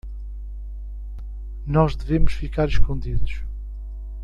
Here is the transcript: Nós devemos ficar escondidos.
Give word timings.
Nós 1.67 1.95
devemos 1.95 2.33
ficar 2.33 2.67
escondidos. 2.67 3.43